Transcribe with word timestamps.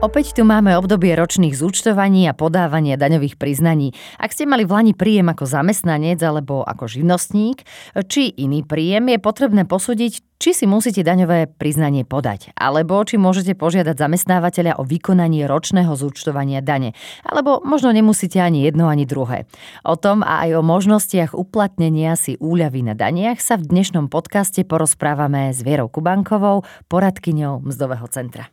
Opäť 0.00 0.32
tu 0.32 0.48
máme 0.48 0.80
obdobie 0.80 1.12
ročných 1.12 1.52
zúčtovaní 1.52 2.24
a 2.24 2.32
podávania 2.32 2.96
daňových 2.96 3.36
priznaní. 3.36 3.92
Ak 4.16 4.32
ste 4.32 4.48
mali 4.48 4.64
v 4.64 4.72
Lani 4.72 4.94
príjem 4.96 5.28
ako 5.28 5.44
zamestnanec 5.44 6.16
alebo 6.24 6.64
ako 6.64 6.88
živnostník, 6.88 7.68
či 8.08 8.32
iný 8.32 8.64
príjem, 8.64 9.12
je 9.12 9.20
potrebné 9.20 9.68
posúdiť, 9.68 10.24
či 10.40 10.56
si 10.56 10.64
musíte 10.64 11.04
daňové 11.04 11.52
priznanie 11.52 12.08
podať, 12.08 12.56
alebo 12.56 12.96
či 13.04 13.20
môžete 13.20 13.52
požiadať 13.52 13.92
zamestnávateľa 14.00 14.80
o 14.80 14.88
vykonanie 14.88 15.44
ročného 15.44 15.92
zúčtovania 15.92 16.64
dane, 16.64 16.96
alebo 17.20 17.60
možno 17.60 17.92
nemusíte 17.92 18.40
ani 18.40 18.64
jedno, 18.64 18.88
ani 18.88 19.04
druhé. 19.04 19.44
O 19.84 20.00
tom 20.00 20.24
a 20.24 20.48
aj 20.48 20.56
o 20.56 20.62
možnostiach 20.64 21.36
uplatnenia 21.36 22.16
si 22.16 22.40
úľavy 22.40 22.88
na 22.88 22.96
daniach 22.96 23.36
sa 23.44 23.60
v 23.60 23.68
dnešnom 23.68 24.08
podcaste 24.08 24.64
porozprávame 24.64 25.52
s 25.52 25.60
Vierou 25.60 25.92
Kubankovou, 25.92 26.64
poradkyňou 26.88 27.68
Mzdového 27.68 28.08
centra. 28.08 28.48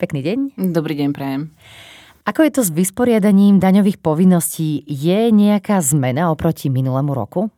Pekný 0.00 0.24
deň. 0.24 0.38
Dobrý 0.72 0.96
deň, 0.96 1.12
prajem. 1.12 1.52
Ako 2.24 2.40
je 2.48 2.52
to 2.56 2.62
s 2.64 2.72
vysporiadaním 2.72 3.60
daňových 3.60 4.00
povinností? 4.00 4.80
Je 4.88 5.28
nejaká 5.28 5.76
zmena 5.84 6.32
oproti 6.32 6.72
minulému 6.72 7.12
roku? 7.12 7.52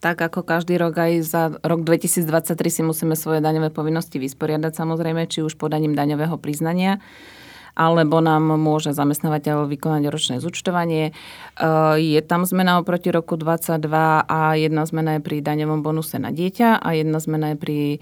tak 0.00 0.16
ako 0.16 0.48
každý 0.48 0.80
rok 0.80 0.96
aj 0.96 1.12
za 1.20 1.42
rok 1.60 1.84
2023 1.84 2.56
si 2.72 2.80
musíme 2.80 3.12
svoje 3.12 3.44
daňové 3.44 3.68
povinnosti 3.68 4.16
vysporiadať 4.16 4.72
samozrejme, 4.72 5.28
či 5.28 5.44
už 5.44 5.60
podaním 5.60 5.92
daňového 5.92 6.40
priznania 6.40 7.04
alebo 7.76 8.24
nám 8.24 8.56
môže 8.56 8.96
zamestnávateľ 8.96 9.68
vykonať 9.68 10.02
ročné 10.08 10.36
zúčtovanie. 10.40 11.12
E, 11.12 11.12
je 12.00 12.20
tam 12.24 12.48
zmena 12.48 12.80
oproti 12.80 13.12
roku 13.12 13.36
22 13.36 13.84
a 14.24 14.56
jedna 14.56 14.88
zmena 14.88 15.20
je 15.20 15.22
pri 15.22 15.44
daňovom 15.44 15.84
bonuse 15.84 16.16
na 16.16 16.32
dieťa 16.32 16.80
a 16.80 16.88
jedna 16.96 17.20
zmena 17.20 17.52
je 17.52 17.56
pri 17.60 17.78
e, 17.92 17.98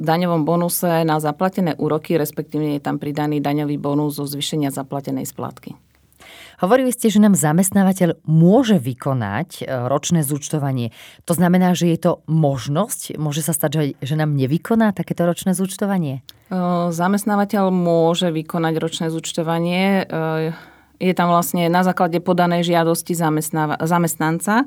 daňovom 0.00 0.48
bonuse 0.48 1.04
na 1.04 1.20
zaplatené 1.20 1.76
úroky, 1.76 2.16
respektíve 2.16 2.74
je 2.74 2.80
tam 2.80 2.96
pridaný 2.96 3.44
daňový 3.44 3.76
bonus 3.76 4.16
zo 4.16 4.24
zvýšenia 4.24 4.72
zaplatenej 4.72 5.28
splátky. 5.28 5.76
Hovorili 6.56 6.88
ste, 6.88 7.12
že 7.12 7.20
nám 7.20 7.36
zamestnávateľ 7.36 8.24
môže 8.24 8.80
vykonať 8.80 9.50
e, 9.60 9.62
ročné 9.68 10.24
zúčtovanie. 10.24 10.96
To 11.28 11.36
znamená, 11.36 11.76
že 11.76 11.92
je 11.92 11.98
to 12.00 12.12
možnosť? 12.24 13.20
Môže 13.20 13.44
sa 13.44 13.52
stať, 13.52 14.00
že 14.00 14.14
nám 14.16 14.32
nevykoná 14.32 14.96
takéto 14.96 15.28
ročné 15.28 15.52
zúčtovanie? 15.52 16.24
Zamestnávateľ 16.92 17.74
môže 17.74 18.30
vykonať 18.30 18.74
ročné 18.78 19.06
zúčtovanie. 19.10 20.06
Je 20.96 21.12
tam 21.12 21.28
vlastne 21.28 21.66
na 21.66 21.82
základe 21.82 22.22
podanej 22.22 22.62
žiadosti 22.64 23.12
zamestnanca 23.82 24.64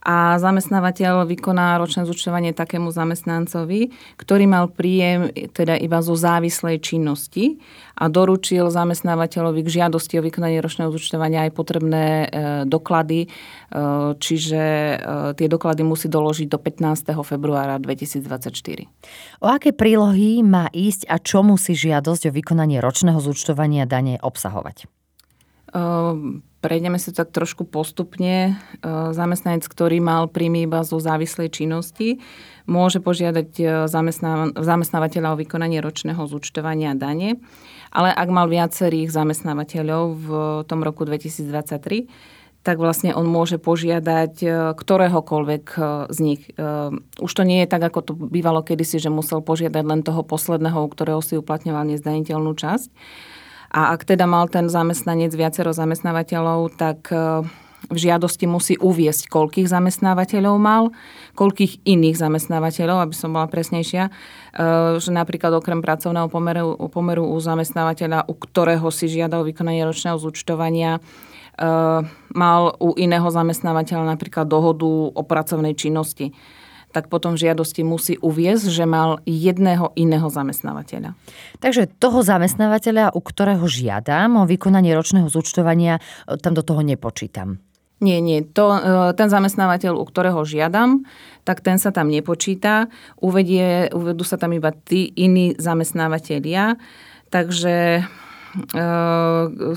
a 0.00 0.40
zamestnávateľ 0.40 1.28
vykoná 1.28 1.76
ročné 1.76 2.08
zúčtovanie 2.08 2.56
takému 2.56 2.88
zamestnancovi, 2.88 3.92
ktorý 4.16 4.44
mal 4.48 4.72
príjem 4.72 5.28
teda 5.52 5.76
iba 5.76 6.00
zo 6.00 6.16
závislej 6.16 6.80
činnosti 6.80 7.60
a 8.00 8.08
doručil 8.08 8.72
zamestnávateľovi 8.72 9.60
k 9.60 9.74
žiadosti 9.80 10.16
o 10.16 10.24
vykonanie 10.24 10.64
ročného 10.64 10.88
zúčtovania 10.88 11.44
aj 11.44 11.52
potrebné 11.52 12.04
e, 12.04 12.26
doklady, 12.64 13.28
e, 13.28 13.28
čiže 14.16 14.62
e, 14.64 14.96
tie 15.36 15.46
doklady 15.52 15.84
musí 15.84 16.08
doložiť 16.08 16.48
do 16.48 16.56
15. 16.56 17.12
februára 17.20 17.76
2024. 17.76 19.44
O 19.44 19.52
aké 19.52 19.76
prílohy 19.76 20.40
má 20.40 20.72
ísť 20.72 21.12
a 21.12 21.20
čo 21.20 21.44
musí 21.44 21.76
žiadosť 21.76 22.32
o 22.32 22.34
vykonanie 22.34 22.80
ročného 22.80 23.20
zúčtovania 23.20 23.84
dane 23.84 24.16
obsahovať? 24.16 24.88
Prejdeme 26.60 27.00
si 27.00 27.08
tak 27.16 27.32
trošku 27.32 27.64
postupne. 27.64 28.60
Zamestnanec, 28.84 29.64
ktorý 29.64 29.96
mal 30.04 30.28
príjmy 30.28 30.68
iba 30.68 30.84
zo 30.84 31.00
závislej 31.00 31.48
činnosti, 31.48 32.20
môže 32.68 33.00
požiadať 33.00 33.88
zamestnávateľa 34.54 35.28
o 35.32 35.40
vykonanie 35.40 35.80
ročného 35.80 36.20
zúčtovania 36.28 36.92
dane. 36.92 37.40
Ale 37.88 38.12
ak 38.12 38.28
mal 38.28 38.44
viacerých 38.52 39.08
zamestnávateľov 39.08 40.04
v 40.20 40.28
tom 40.68 40.84
roku 40.84 41.08
2023, 41.08 42.12
tak 42.60 42.76
vlastne 42.76 43.16
on 43.16 43.24
môže 43.24 43.56
požiadať 43.56 44.44
ktoréhokoľvek 44.76 45.64
z 46.12 46.18
nich. 46.20 46.44
Už 47.16 47.32
to 47.32 47.42
nie 47.48 47.64
je 47.64 47.72
tak, 47.72 47.88
ako 47.88 48.00
to 48.04 48.12
bývalo 48.12 48.60
kedysi, 48.60 49.00
že 49.00 49.08
musel 49.08 49.40
požiadať 49.40 49.80
len 49.80 50.04
toho 50.04 50.20
posledného, 50.20 50.76
u 50.84 50.88
ktorého 50.92 51.24
si 51.24 51.40
uplatňoval 51.40 51.88
nezdaniteľnú 51.88 52.52
časť 52.52 52.92
a 53.70 53.94
ak 53.94 54.02
teda 54.02 54.26
mal 54.26 54.50
ten 54.50 54.66
zamestnanec 54.66 55.30
viacero 55.30 55.70
zamestnávateľov, 55.70 56.74
tak 56.74 57.06
e, 57.14 57.46
v 57.86 57.96
žiadosti 57.98 58.50
musí 58.50 58.74
uviesť, 58.74 59.30
koľkých 59.30 59.70
zamestnávateľov 59.70 60.54
mal, 60.58 60.90
koľkých 61.38 61.86
iných 61.86 62.18
zamestnávateľov, 62.18 63.06
aby 63.06 63.14
som 63.14 63.30
bola 63.30 63.46
presnejšia, 63.46 64.10
e, 64.10 64.12
že 64.98 65.10
napríklad 65.14 65.54
okrem 65.54 65.78
pracovného 65.78 66.26
pomeru, 66.26 66.74
pomeru 66.90 67.30
u 67.30 67.38
zamestnávateľa, 67.38 68.26
u 68.26 68.34
ktorého 68.34 68.90
si 68.90 69.06
žiadal 69.06 69.46
vykonanie 69.46 69.86
ročného 69.86 70.18
zúčtovania, 70.18 70.98
e, 70.98 71.00
mal 72.34 72.62
u 72.82 72.98
iného 72.98 73.30
zamestnávateľa 73.30 74.18
napríklad 74.18 74.50
dohodu 74.50 75.14
o 75.14 75.22
pracovnej 75.22 75.78
činnosti 75.78 76.34
tak 76.90 77.06
potom 77.06 77.38
v 77.38 77.48
žiadosti 77.48 77.86
musí 77.86 78.14
uviezť, 78.18 78.66
že 78.70 78.84
mal 78.86 79.22
jedného 79.26 79.94
iného 79.94 80.26
zamestnávateľa. 80.26 81.14
Takže 81.62 81.86
toho 82.02 82.20
zamestnávateľa, 82.26 83.14
u 83.14 83.20
ktorého 83.22 83.64
žiadam 83.66 84.42
o 84.42 84.48
vykonanie 84.48 84.94
ročného 84.94 85.30
zúčtovania, 85.30 86.02
e, 86.26 86.36
tam 86.38 86.54
do 86.58 86.66
toho 86.66 86.82
nepočítam. 86.82 87.62
Nie, 88.00 88.18
nie. 88.24 88.40
To, 88.56 88.64
e, 88.72 88.80
ten 89.14 89.28
zamestnávateľ, 89.28 89.92
u 89.92 90.04
ktorého 90.08 90.40
žiadam, 90.42 91.04
tak 91.44 91.60
ten 91.60 91.76
sa 91.76 91.92
tam 91.92 92.08
nepočíta. 92.08 92.88
Uvedie, 93.20 93.92
uvedú 93.92 94.24
sa 94.24 94.40
tam 94.40 94.56
iba 94.56 94.72
tí 94.72 95.12
iní 95.14 95.52
zamestnávateľia. 95.60 96.80
Takže 97.30 98.02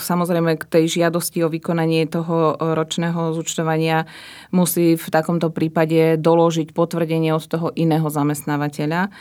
samozrejme 0.01 0.57
k 0.57 0.66
tej 0.66 1.01
žiadosti 1.01 1.45
o 1.45 1.51
vykonanie 1.53 2.09
toho 2.09 2.57
ročného 2.57 3.38
zúčtovania 3.38 4.09
musí 4.50 4.97
v 4.97 5.07
takomto 5.13 5.53
prípade 5.53 6.17
doložiť 6.17 6.73
potvrdenie 6.73 7.29
od 7.38 7.45
toho 7.45 7.69
iného 7.78 8.09
zamestnávateľa 8.09 9.13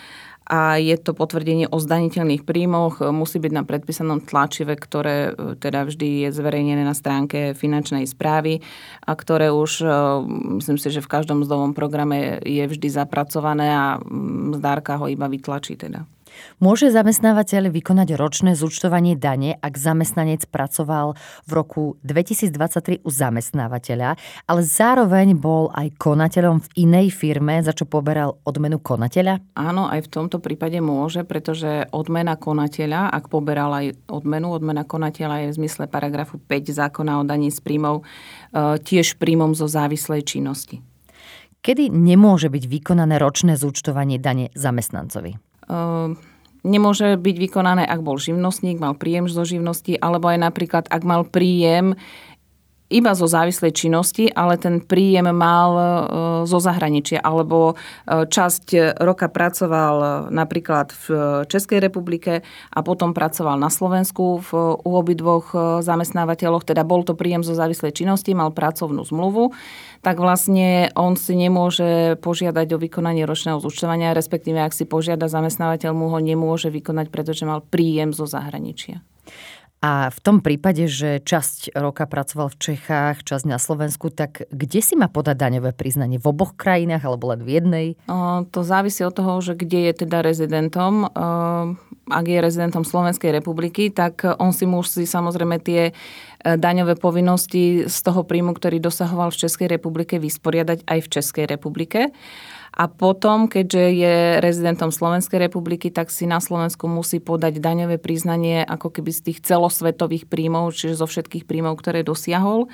a 0.42 0.76
je 0.76 0.98
to 0.98 1.14
potvrdenie 1.14 1.70
o 1.70 1.78
zdaniteľných 1.78 2.42
príjmoch, 2.42 2.98
musí 3.14 3.38
byť 3.38 3.52
na 3.54 3.62
predpísanom 3.62 4.26
tlačive, 4.26 4.74
ktoré 4.74 5.30
e, 5.30 5.56
teda 5.56 5.86
vždy 5.86 6.26
je 6.26 6.28
zverejnené 6.34 6.82
na 6.82 6.98
stránke 6.98 7.54
finančnej 7.54 8.04
správy 8.10 8.58
a 9.06 9.12
ktoré 9.14 9.54
už, 9.54 9.86
e, 9.86 9.88
myslím 10.58 10.76
si, 10.82 10.88
že 10.90 11.04
v 11.04 11.12
každom 11.12 11.46
zdovom 11.46 11.78
programe 11.78 12.42
je 12.42 12.64
vždy 12.66 12.88
zapracované 12.90 13.70
a 13.70 14.02
zdárka 14.58 14.98
ho 14.98 15.06
iba 15.06 15.30
vytlačí 15.30 15.78
teda. 15.78 16.02
Môže 16.62 16.94
zamestnávateľ 16.94 17.74
vykonať 17.74 18.14
ročné 18.14 18.54
zúčtovanie 18.54 19.18
dane, 19.18 19.58
ak 19.58 19.74
zamestnanec 19.74 20.46
pracoval 20.46 21.18
v 21.46 21.50
roku 21.50 21.82
2023 22.06 23.02
u 23.02 23.10
zamestnávateľa, 23.10 24.14
ale 24.46 24.60
zároveň 24.62 25.34
bol 25.34 25.74
aj 25.74 25.94
konateľom 25.98 26.62
v 26.62 26.68
inej 26.86 27.10
firme, 27.10 27.58
za 27.60 27.74
čo 27.74 27.88
poberal 27.88 28.38
odmenu 28.46 28.78
konateľa? 28.78 29.58
Áno, 29.58 29.90
aj 29.90 30.06
v 30.06 30.12
tomto 30.12 30.38
prípade 30.38 30.78
môže, 30.78 31.26
pretože 31.26 31.86
odmena 31.90 32.38
konateľa, 32.38 33.10
ak 33.10 33.26
poberal 33.26 33.70
aj 33.74 33.86
odmenu, 34.06 34.54
odmena 34.54 34.86
konateľa 34.86 35.36
je 35.42 35.46
v 35.50 35.56
zmysle 35.62 35.84
paragrafu 35.90 36.38
5 36.38 36.72
zákona 36.72 37.18
o 37.18 37.26
daní 37.26 37.50
z 37.50 37.58
príjmov 37.58 38.00
e, 38.00 38.04
tiež 38.78 39.18
príjmom 39.18 39.54
zo 39.58 39.66
závislej 39.66 40.22
činnosti. 40.22 40.80
Kedy 41.62 41.94
nemôže 41.94 42.50
byť 42.50 42.64
vykonané 42.66 43.22
ročné 43.22 43.54
zúčtovanie 43.54 44.18
dane 44.18 44.50
zamestnancovi? 44.58 45.38
Ehm, 45.70 46.18
nemôže 46.62 47.18
byť 47.18 47.36
vykonané, 47.38 47.84
ak 47.86 48.00
bol 48.02 48.18
živnostník, 48.18 48.78
mal 48.78 48.94
príjem 48.94 49.26
zo 49.26 49.42
živnosti, 49.42 49.98
alebo 49.98 50.30
aj 50.30 50.38
napríklad, 50.50 50.84
ak 50.88 51.02
mal 51.02 51.26
príjem 51.26 51.98
iba 52.92 53.16
zo 53.16 53.24
závislej 53.24 53.72
činnosti, 53.72 54.28
ale 54.28 54.60
ten 54.60 54.84
príjem 54.84 55.32
mal 55.32 55.70
e, 55.72 55.84
zo 56.44 56.60
zahraničia, 56.60 57.24
alebo 57.24 57.72
e, 57.72 58.28
časť 58.28 58.96
roka 59.00 59.32
pracoval 59.32 60.28
napríklad 60.28 60.92
v 60.92 61.04
Českej 61.48 61.80
republike 61.80 62.44
a 62.68 62.78
potom 62.84 63.16
pracoval 63.16 63.56
na 63.56 63.72
Slovensku 63.72 64.44
v, 64.44 64.50
u 64.76 64.90
obidvoch 64.92 65.56
e, 65.56 65.56
zamestnávateľoch, 65.80 66.68
teda 66.68 66.84
bol 66.84 67.00
to 67.02 67.16
príjem 67.16 67.40
zo 67.40 67.56
závislej 67.56 67.96
činnosti, 67.96 68.36
mal 68.36 68.52
pracovnú 68.52 69.00
zmluvu, 69.08 69.56
tak 70.04 70.20
vlastne 70.20 70.92
on 70.98 71.16
si 71.16 71.32
nemôže 71.32 72.20
požiadať 72.20 72.76
o 72.76 72.82
vykonanie 72.82 73.24
ročného 73.24 73.62
zúčtovania, 73.62 74.12
respektíve 74.12 74.60
ak 74.60 74.76
si 74.76 74.84
požiada 74.84 75.30
zamestnávateľ, 75.30 75.96
mu 75.96 76.12
ho 76.12 76.18
nemôže 76.20 76.68
vykonať, 76.68 77.08
pretože 77.08 77.48
mal 77.48 77.64
príjem 77.64 78.12
zo 78.12 78.28
zahraničia. 78.28 79.00
A 79.82 80.14
v 80.14 80.18
tom 80.22 80.38
prípade, 80.38 80.86
že 80.86 81.18
časť 81.18 81.74
roka 81.74 82.06
pracoval 82.06 82.54
v 82.54 82.60
Čechách, 82.70 83.26
časť 83.26 83.50
na 83.50 83.58
Slovensku, 83.58 84.14
tak 84.14 84.46
kde 84.54 84.78
si 84.78 84.94
má 84.94 85.10
podať 85.10 85.34
daňové 85.34 85.74
priznanie? 85.74 86.22
V 86.22 86.30
oboch 86.30 86.54
krajinách 86.54 87.02
alebo 87.02 87.34
len 87.34 87.42
v 87.42 87.50
jednej? 87.58 87.86
To 88.54 88.60
závisí 88.62 89.02
od 89.02 89.10
toho, 89.10 89.42
že 89.42 89.58
kde 89.58 89.90
je 89.90 90.06
teda 90.06 90.22
rezidentom. 90.22 91.10
Ak 92.06 92.26
je 92.30 92.38
rezidentom 92.38 92.86
Slovenskej 92.86 93.34
republiky, 93.34 93.90
tak 93.90 94.22
on 94.38 94.54
si 94.54 94.70
musí 94.70 95.02
samozrejme 95.02 95.58
tie 95.58 95.90
daňové 96.42 96.94
povinnosti 96.94 97.90
z 97.90 97.98
toho 98.06 98.22
príjmu, 98.22 98.54
ktorý 98.54 98.78
dosahoval 98.78 99.34
v 99.34 99.40
Českej 99.46 99.66
republike, 99.66 100.22
vysporiadať 100.22 100.86
aj 100.86 100.98
v 101.02 101.10
Českej 101.10 101.44
republike. 101.50 102.14
A 102.72 102.88
potom, 102.88 103.52
keďže 103.52 103.84
je 103.92 104.16
rezidentom 104.40 104.88
Slovenskej 104.88 105.36
republiky, 105.44 105.92
tak 105.92 106.08
si 106.08 106.24
na 106.24 106.40
Slovensku 106.40 106.88
musí 106.88 107.20
podať 107.20 107.60
daňové 107.60 108.00
priznanie 108.00 108.64
ako 108.64 108.88
keby 108.88 109.12
z 109.12 109.20
tých 109.28 109.38
celosvetových 109.44 110.24
príjmov, 110.24 110.72
čiže 110.72 110.96
zo 110.96 111.04
všetkých 111.04 111.44
príjmov, 111.44 111.76
ktoré 111.76 112.00
dosiahol. 112.00 112.72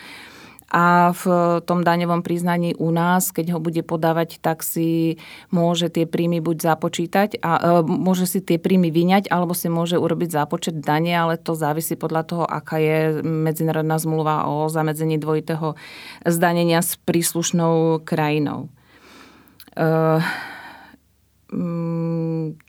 A 0.69 1.17
v 1.17 1.25
tom 1.65 1.81
daňovom 1.81 2.21
priznaní 2.21 2.77
u 2.77 2.93
nás, 2.93 3.33
keď 3.33 3.57
ho 3.57 3.59
bude 3.59 3.81
podávať, 3.81 4.37
tak 4.37 4.61
si 4.61 5.17
môže 5.49 5.89
tie 5.89 6.05
príjmy 6.05 6.45
buď 6.45 6.61
započítať 6.61 7.41
a 7.41 7.51
e, 7.57 7.61
môže 7.89 8.29
si 8.29 8.45
tie 8.45 8.61
príjmy 8.61 8.93
vyňať, 8.93 9.33
alebo 9.33 9.57
si 9.57 9.73
môže 9.73 9.97
urobiť 9.97 10.29
zápočet 10.29 10.77
dane, 10.85 11.17
ale 11.17 11.41
to 11.41 11.57
závisí 11.57 11.97
podľa 11.97 12.23
toho, 12.29 12.45
aká 12.45 12.77
je 12.85 13.25
medzinárodná 13.25 13.97
zmluva 13.97 14.45
o 14.45 14.69
zamedzení 14.69 15.17
dvojitého 15.17 15.73
zdanenia 16.29 16.85
s 16.85 17.01
príslušnou 17.01 18.05
krajinou. 18.05 18.69
Uh, 19.79 20.19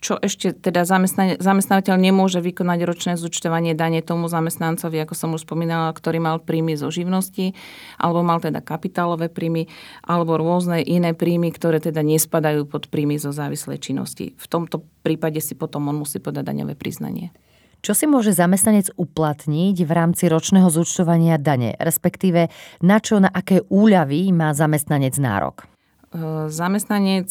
čo 0.00 0.16
ešte 0.24 0.56
teda 0.56 0.88
zamestnávateľ 1.36 2.00
nemôže 2.00 2.40
vykonať 2.40 2.80
ročné 2.88 3.12
zúčtovanie 3.20 3.76
dane 3.76 4.00
tomu 4.00 4.24
zamestnancovi, 4.24 5.04
ako 5.04 5.12
som 5.12 5.36
už 5.36 5.44
spomínala, 5.44 5.92
ktorý 5.92 6.16
mal 6.16 6.40
príjmy 6.40 6.80
zo 6.80 6.88
živnosti, 6.88 7.52
alebo 8.00 8.24
mal 8.24 8.40
teda 8.40 8.64
kapitálové 8.64 9.28
príjmy, 9.28 9.68
alebo 10.00 10.40
rôzne 10.40 10.80
iné 10.80 11.12
príjmy, 11.12 11.52
ktoré 11.52 11.76
teda 11.76 12.00
nespadajú 12.00 12.64
pod 12.64 12.88
príjmy 12.88 13.20
zo 13.20 13.36
závislej 13.36 13.84
činnosti. 13.84 14.32
V 14.40 14.46
tomto 14.48 14.80
prípade 15.04 15.44
si 15.44 15.52
potom 15.52 15.92
on 15.92 16.00
musí 16.00 16.16
podať 16.16 16.48
daňové 16.48 16.72
priznanie. 16.72 17.36
Čo 17.84 17.92
si 17.92 18.08
môže 18.08 18.32
zamestnanec 18.32 18.96
uplatniť 18.96 19.76
v 19.76 19.92
rámci 19.92 20.28
ročného 20.28 20.72
zúčtovania 20.72 21.36
dane, 21.36 21.76
respektíve 21.76 22.48
na 22.80 22.96
čo, 22.96 23.20
na 23.20 23.28
aké 23.28 23.60
úľavy 23.68 24.32
má 24.32 24.56
zamestnanec 24.56 25.16
nárok? 25.20 25.69
Zamestnanec 26.50 27.30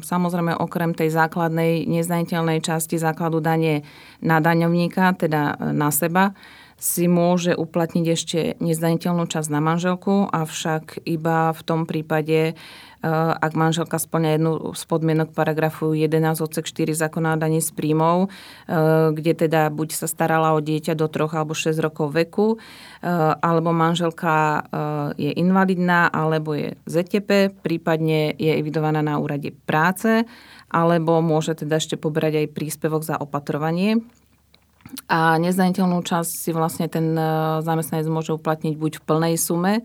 samozrejme 0.00 0.56
okrem 0.56 0.96
tej 0.96 1.12
základnej 1.12 1.84
nezdaniteľnej 1.84 2.64
časti 2.64 2.96
základu 2.96 3.44
dane 3.44 3.84
na 4.24 4.40
daňovníka, 4.40 5.12
teda 5.20 5.60
na 5.76 5.92
seba, 5.92 6.32
si 6.76 7.08
môže 7.08 7.56
uplatniť 7.56 8.06
ešte 8.08 8.38
nezdaniteľnú 8.60 9.24
časť 9.28 9.48
na 9.48 9.60
manželku, 9.64 10.28
avšak 10.28 11.04
iba 11.08 11.52
v 11.52 11.60
tom 11.64 11.88
prípade, 11.88 12.52
ak 13.40 13.52
manželka 13.54 14.02
splňa 14.02 14.30
jednu 14.36 14.52
z 14.74 14.82
podmienok 14.90 15.30
paragrafu 15.30 15.94
11 15.94 16.42
odsek 16.42 16.66
4 16.66 16.96
zákona 16.96 17.34
o 17.34 17.40
daní 17.40 17.62
z 17.62 17.70
príjmov, 17.70 18.26
eh, 18.26 19.12
kde 19.14 19.46
teda 19.46 19.70
buď 19.70 19.88
sa 19.94 20.06
starala 20.10 20.56
o 20.56 20.60
dieťa 20.60 20.98
do 20.98 21.06
3 21.06 21.30
alebo 21.36 21.54
6 21.54 21.78
rokov 21.78 22.10
veku, 22.12 22.58
eh, 22.58 23.08
alebo 23.40 23.70
manželka 23.70 24.68
je 25.16 25.32
invalidná, 25.36 26.08
alebo 26.10 26.54
je 26.54 26.76
ZTP, 26.86 27.50
prípadne 27.62 28.34
je 28.36 28.52
evidovaná 28.52 29.00
na 29.00 29.16
úrade 29.16 29.52
práce, 29.66 30.24
alebo 30.70 31.20
môže 31.22 31.56
teda 31.56 31.78
ešte 31.78 31.96
poberať 31.96 32.44
aj 32.44 32.52
príspevok 32.52 33.02
za 33.04 33.16
opatrovanie. 33.16 34.02
A 35.10 35.38
nezdaniteľnú 35.38 36.02
časť 36.02 36.30
si 36.30 36.50
vlastne 36.54 36.86
ten 36.86 37.14
zamestnanec 37.62 38.06
môže 38.06 38.34
uplatniť 38.34 38.74
buď 38.78 38.92
v 39.00 39.04
plnej 39.06 39.34
sume, 39.38 39.82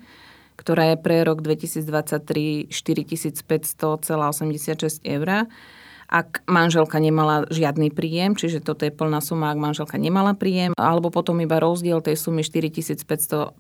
ktorá 0.62 0.94
je 0.94 1.02
pre 1.02 1.26
rok 1.26 1.42
2023 1.42 2.70
4500,86 2.70 5.02
eur. 5.02 5.50
Ak 6.12 6.44
manželka 6.44 7.00
nemala 7.00 7.48
žiadny 7.48 7.88
príjem, 7.88 8.36
čiže 8.36 8.60
toto 8.60 8.84
je 8.84 8.92
plná 8.92 9.24
suma, 9.24 9.56
ak 9.56 9.64
manželka 9.64 9.96
nemala 9.96 10.36
príjem, 10.36 10.76
alebo 10.76 11.08
potom 11.08 11.40
iba 11.40 11.56
rozdiel 11.58 12.04
tej 12.04 12.20
sumy 12.20 12.44
4500,86 12.44 13.56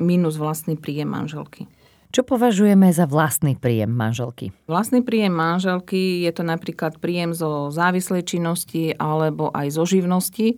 minus 0.00 0.40
vlastný 0.40 0.80
príjem 0.80 1.12
manželky. 1.12 1.68
Čo 2.12 2.28
považujeme 2.28 2.92
za 2.92 3.08
vlastný 3.08 3.56
príjem 3.56 3.88
manželky? 3.88 4.52
Vlastný 4.68 5.00
príjem 5.00 5.32
manželky 5.32 6.28
je 6.28 6.32
to 6.36 6.44
napríklad 6.44 7.00
príjem 7.00 7.32
zo 7.32 7.72
závislej 7.72 8.28
činnosti 8.28 8.92
alebo 9.00 9.48
aj 9.48 9.72
zo 9.72 9.88
živnosti. 9.88 10.48
E, 10.52 10.56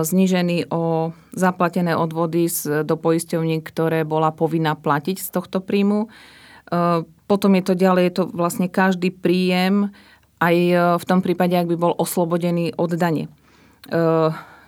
znížený 0.00 0.72
o 0.72 1.12
zaplatené 1.36 1.92
odvody 1.92 2.48
do 2.88 2.94
poisťovní, 2.96 3.60
ktoré 3.60 4.08
bola 4.08 4.32
povinná 4.32 4.72
platiť 4.72 5.20
z 5.20 5.28
tohto 5.28 5.60
príjmu. 5.60 6.08
E, 6.08 7.04
potom 7.04 7.52
je 7.52 7.64
to 7.68 7.74
ďalej, 7.76 8.02
je 8.08 8.14
to 8.16 8.24
vlastne 8.32 8.64
každý 8.72 9.12
príjem, 9.12 9.92
aj 10.40 10.56
e, 10.56 10.76
v 10.96 11.04
tom 11.04 11.20
prípade, 11.20 11.52
ak 11.52 11.68
by 11.68 11.76
bol 11.76 11.92
oslobodený 12.00 12.72
od 12.80 12.96
dane. 12.96 13.28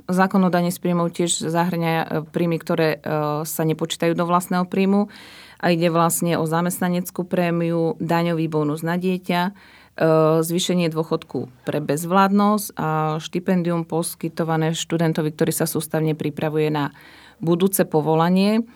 Zákon 0.05 0.45
o 0.45 0.53
dane 0.53 0.69
z 0.69 0.79
príjmov 0.79 1.17
tiež 1.17 1.49
zahrňa 1.49 2.27
príjmy, 2.29 2.61
ktoré 2.61 3.01
sa 3.49 3.62
nepočítajú 3.65 4.12
do 4.12 4.29
vlastného 4.29 4.69
príjmu 4.69 5.09
a 5.65 5.73
ide 5.73 5.89
vlastne 5.89 6.37
o 6.37 6.45
zamestnaneckú 6.45 7.25
prémiu, 7.25 7.97
daňový 7.97 8.47
bonus 8.53 8.85
na 8.85 9.01
dieťa, 9.01 9.56
E, 9.95 10.43
zvýšenie 10.43 10.91
dôchodku 10.91 11.55
pre 11.62 11.79
bezvládnosť 11.79 12.67
a 12.75 13.23
štipendium 13.23 13.87
poskytované 13.87 14.75
študentovi, 14.75 15.31
ktorý 15.31 15.55
sa 15.55 15.71
sústavne 15.71 16.19
pripravuje 16.19 16.67
na 16.67 16.91
budúce 17.39 17.87
povolanie 17.87 18.67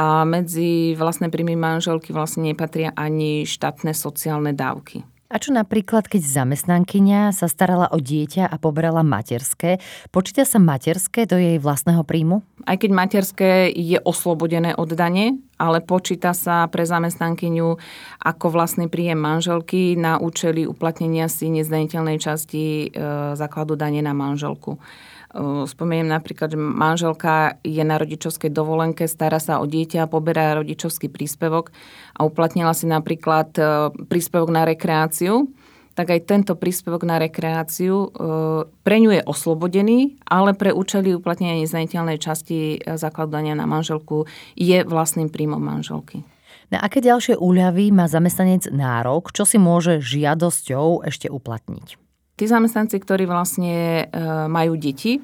a 0.00 0.24
medzi 0.24 0.96
vlastné 0.96 1.28
príjmy 1.28 1.60
manželky 1.60 2.16
vlastne 2.16 2.48
nepatria 2.48 2.96
ani 2.96 3.44
štátne 3.44 3.92
sociálne 3.92 4.56
dávky. 4.56 5.04
A 5.32 5.40
čo 5.40 5.48
napríklad, 5.56 6.12
keď 6.12 6.44
zamestnankyňa 6.44 7.32
sa 7.32 7.48
starala 7.48 7.88
o 7.88 7.96
dieťa 7.96 8.52
a 8.52 8.56
pobrala 8.60 9.00
materské, 9.00 9.80
počíta 10.12 10.44
sa 10.44 10.60
materské 10.60 11.24
do 11.24 11.40
jej 11.40 11.56
vlastného 11.56 12.04
príjmu? 12.04 12.44
Aj 12.68 12.76
keď 12.76 12.90
materské 12.92 13.50
je 13.72 13.96
oslobodené 14.04 14.76
od 14.76 14.92
dane, 14.92 15.40
ale 15.56 15.80
počíta 15.80 16.36
sa 16.36 16.68
pre 16.68 16.84
zamestnankyňu 16.84 17.80
ako 18.20 18.46
vlastný 18.52 18.92
príjem 18.92 19.16
manželky 19.16 19.96
na 19.96 20.20
účely 20.20 20.68
uplatnenia 20.68 21.32
si 21.32 21.48
nezdaniteľnej 21.48 22.20
časti 22.20 22.92
e, 22.92 23.00
základu 23.32 23.72
dane 23.72 24.04
na 24.04 24.12
manželku. 24.12 24.76
Spomeniem 25.64 26.12
napríklad, 26.12 26.52
že 26.52 26.60
manželka 26.60 27.56
je 27.64 27.80
na 27.80 27.96
rodičovskej 27.96 28.52
dovolenke, 28.52 29.08
stará 29.08 29.40
sa 29.40 29.64
o 29.64 29.66
dieťa, 29.66 30.04
poberá 30.04 30.60
rodičovský 30.60 31.08
príspevok 31.08 31.72
a 32.12 32.28
uplatnila 32.28 32.76
si 32.76 32.84
napríklad 32.84 33.48
e, 33.56 33.62
príspevok 34.12 34.52
na 34.52 34.68
rekreáciu, 34.68 35.48
tak 35.96 36.12
aj 36.12 36.28
tento 36.28 36.52
príspevok 36.52 37.08
na 37.08 37.16
rekreáciu 37.16 37.96
e, 37.96 38.08
pre 38.84 38.96
ňu 39.00 39.16
je 39.16 39.22
oslobodený, 39.24 40.20
ale 40.28 40.52
pre 40.52 40.68
účely 40.68 41.16
uplatnenia 41.16 41.64
nezdaniteľnej 41.64 42.20
časti 42.20 42.84
zakladania 43.00 43.56
na 43.56 43.64
manželku 43.64 44.28
je 44.52 44.84
vlastným 44.84 45.32
príjmom 45.32 45.64
manželky. 45.64 46.28
Na 46.68 46.84
aké 46.84 47.00
ďalšie 47.00 47.40
úľavy 47.40 47.88
má 47.88 48.04
zamestnanec 48.04 48.68
nárok, 48.68 49.32
čo 49.32 49.48
si 49.48 49.56
môže 49.56 50.04
žiadosťou 50.04 51.08
ešte 51.08 51.32
uplatniť? 51.32 51.96
Tí 52.36 52.44
zamestnanci, 52.48 52.96
ktorí 52.96 53.28
vlastne 53.28 54.08
majú 54.48 54.80
deti 54.80 55.20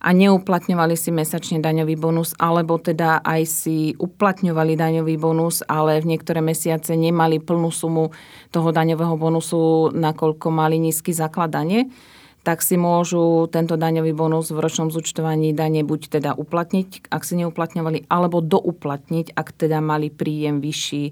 a 0.00 0.08
neuplatňovali 0.16 0.96
si 0.96 1.12
mesačne 1.12 1.60
daňový 1.60 2.00
bonus, 2.00 2.32
alebo 2.40 2.80
teda 2.80 3.20
aj 3.20 3.42
si 3.44 3.76
uplatňovali 4.00 4.72
daňový 4.72 5.20
bonus, 5.20 5.60
ale 5.68 6.00
v 6.00 6.16
niektoré 6.16 6.40
mesiace 6.40 6.96
nemali 6.96 7.36
plnú 7.36 7.68
sumu 7.68 8.08
toho 8.48 8.68
daňového 8.72 9.20
bonusu, 9.20 9.92
nakoľko 9.92 10.46
mali 10.48 10.80
nízky 10.80 11.12
zakladanie, 11.12 11.92
tak 12.40 12.64
si 12.64 12.80
môžu 12.80 13.52
tento 13.52 13.76
daňový 13.76 14.16
bonus 14.16 14.48
v 14.48 14.64
ročnom 14.64 14.88
zúčtovaní 14.88 15.52
dane 15.52 15.84
buď 15.84 16.20
teda 16.20 16.30
uplatniť, 16.32 17.12
ak 17.12 17.20
si 17.20 17.36
neuplatňovali, 17.36 18.08
alebo 18.08 18.40
douplatniť, 18.40 19.36
ak 19.36 19.48
teda 19.52 19.84
mali 19.84 20.08
príjem 20.08 20.64
vyšší 20.64 21.04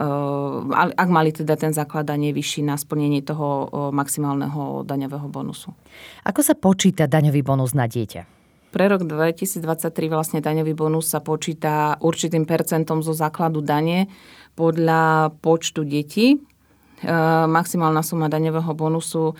ak 0.00 1.08
mali 1.12 1.28
teda 1.28 1.60
ten 1.60 1.76
základanie 1.76 2.32
vyšší 2.32 2.64
na 2.64 2.80
splnenie 2.80 3.20
toho 3.20 3.68
eh, 3.68 3.68
maximálneho 3.92 4.82
daňového 4.88 5.28
bonusu. 5.28 5.76
Ako 6.24 6.40
sa 6.40 6.56
počíta 6.56 7.04
daňový 7.04 7.44
bonus 7.44 7.76
na 7.76 7.84
dieťa? 7.84 8.40
Pre 8.70 8.84
rok 8.86 9.02
2023 9.02 9.66
vlastne 10.08 10.38
daňový 10.38 10.78
bonus 10.78 11.10
sa 11.10 11.18
počíta 11.18 11.98
určitým 11.98 12.46
percentom 12.46 13.02
zo 13.02 13.10
základu 13.10 13.60
dane 13.60 14.06
podľa 14.54 15.34
počtu 15.42 15.84
detí. 15.84 16.38
Eh, 16.38 17.44
maximálna 17.48 18.00
suma 18.00 18.32
daňového 18.32 18.72
bonusu 18.72 19.36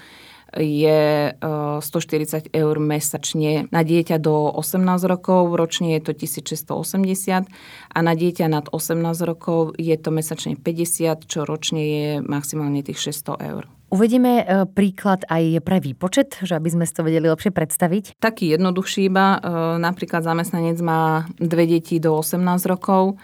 je 0.57 1.33
140 1.38 2.50
eur 2.50 2.76
mesačne 2.83 3.71
na 3.71 3.83
dieťa 3.87 4.19
do 4.19 4.50
18 4.50 4.83
rokov, 5.07 5.54
ročne 5.54 5.95
je 5.99 6.11
to 6.11 6.12
1680 6.12 7.47
a 7.95 7.99
na 8.02 8.12
dieťa 8.14 8.47
nad 8.50 8.66
18 8.66 8.99
rokov 9.23 9.78
je 9.78 9.95
to 9.95 10.11
mesačne 10.11 10.59
50, 10.59 11.30
čo 11.30 11.47
ročne 11.47 11.83
je 11.83 12.09
maximálne 12.25 12.83
tých 12.83 12.99
600 12.99 13.50
eur. 13.50 13.64
Uvedíme 13.90 14.33
e, 14.38 14.45
príklad 14.71 15.26
aj 15.26 15.66
pre 15.66 15.83
výpočet, 15.83 16.38
že 16.47 16.54
aby 16.54 16.71
sme 16.71 16.87
si 16.87 16.95
to 16.95 17.02
vedeli 17.02 17.26
lepšie 17.26 17.50
predstaviť. 17.50 18.23
Taký 18.23 18.54
jednoduchší 18.54 19.11
iba. 19.11 19.35
E, 19.35 19.38
napríklad 19.83 20.23
zamestnanec 20.23 20.78
má 20.78 21.26
dve 21.42 21.66
deti 21.66 21.99
do 21.99 22.14
18 22.14 22.71
rokov, 22.71 23.19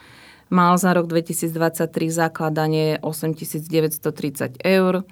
mal 0.51 0.75
za 0.75 0.91
rok 0.91 1.07
2023 1.07 1.87
základanie 2.11 2.99
8930 2.99 4.59
eur 4.59 5.07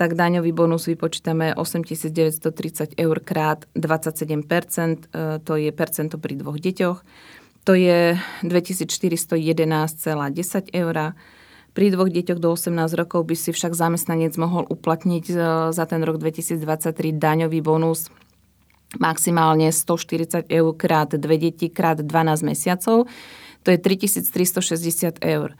tak 0.00 0.16
daňový 0.16 0.56
bonus 0.56 0.88
vypočítame 0.88 1.52
8930 1.52 2.96
eur 2.96 3.16
krát 3.20 3.68
27%, 3.76 5.12
to 5.44 5.52
je 5.60 5.68
percento 5.76 6.16
pri 6.16 6.40
dvoch 6.40 6.56
deťoch. 6.56 7.04
To 7.68 7.72
je 7.76 8.16
2411,10 8.40 10.72
eur. 10.72 10.96
Pri 11.76 11.86
dvoch 11.92 12.08
deťoch 12.08 12.40
do 12.40 12.56
18 12.56 12.96
rokov 12.96 13.28
by 13.28 13.36
si 13.36 13.52
však 13.52 13.76
zamestnanec 13.76 14.32
mohol 14.40 14.64
uplatniť 14.72 15.24
za 15.68 15.84
ten 15.84 16.00
rok 16.00 16.16
2023 16.16 17.20
daňový 17.20 17.60
bonus 17.60 18.08
maximálne 18.96 19.68
140 19.68 20.48
eur 20.48 20.72
krát 20.80 21.12
dve 21.12 21.36
deti 21.36 21.68
krát 21.68 22.00
12 22.00 22.08
mesiacov. 22.40 23.04
To 23.62 23.68
je 23.68 23.76
3360 23.76 25.20
eur 25.20 25.52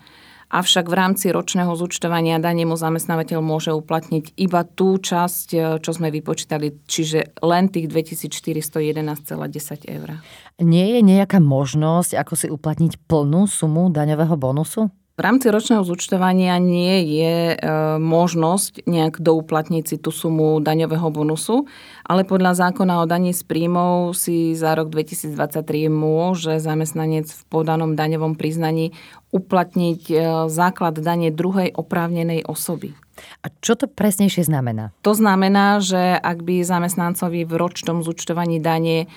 avšak 0.51 0.91
v 0.91 0.97
rámci 0.99 1.31
ročného 1.31 1.71
zúčtovania 1.79 2.35
dane 2.37 2.67
mu 2.67 2.75
zamestnávateľ 2.75 3.39
môže 3.39 3.71
uplatniť 3.71 4.35
iba 4.35 4.67
tú 4.67 4.99
časť, 4.99 5.47
e, 5.55 5.79
čo 5.79 5.91
sme 5.95 6.11
vypočítali, 6.11 6.75
čiže 6.85 7.39
len 7.41 7.71
tých 7.71 7.87
2411,10 7.87 9.87
eur. 9.87 10.19
Nie 10.61 10.99
je 10.99 11.01
nejaká 11.01 11.41
možnosť, 11.41 12.13
ako 12.19 12.33
si 12.35 12.51
uplatniť 12.51 12.99
plnú 13.07 13.47
sumu 13.47 13.87
daňového 13.89 14.35
bonusu? 14.37 14.91
V 15.21 15.29
rámci 15.29 15.53
ročného 15.53 15.85
zúčtovania 15.85 16.57
nie 16.57 17.21
je 17.21 17.53
e, 17.53 17.55
možnosť 18.01 18.89
nejak 18.89 19.21
douplatniť 19.21 19.83
si 19.85 19.95
tú 20.01 20.09
sumu 20.09 20.57
daňového 20.57 21.13
bonusu, 21.13 21.69
ale 22.01 22.25
podľa 22.25 22.57
zákona 22.57 22.97
o 22.97 23.05
daní 23.05 23.29
z 23.29 23.45
príjmov 23.45 24.17
si 24.17 24.57
za 24.57 24.73
rok 24.73 24.89
2023 24.89 25.93
môže 25.93 26.57
zamestnanec 26.57 27.29
v 27.29 27.41
podanom 27.53 27.93
daňovom 27.93 28.33
priznaní 28.33 28.97
uplatniť 29.29 30.01
e, 30.09 30.13
základ 30.49 30.97
dane 30.97 31.29
druhej 31.29 31.69
oprávnenej 31.69 32.41
osoby. 32.49 32.97
A 33.45 33.53
čo 33.61 33.77
to 33.77 33.85
presnejšie 33.85 34.49
znamená? 34.49 34.89
To 35.05 35.13
znamená, 35.13 35.85
že 35.85 36.17
ak 36.17 36.41
by 36.41 36.65
zamestnancovi 36.65 37.45
v 37.45 37.53
ročnom 37.61 38.01
zúčtovaní 38.01 38.57
dane 38.57 39.05
e, 39.05 39.07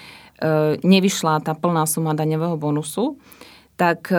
nevyšla 0.84 1.40
tá 1.40 1.56
plná 1.56 1.88
suma 1.88 2.12
daňového 2.12 2.61
bonusu, 2.61 3.16
tak 3.75 4.14
e, 4.14 4.19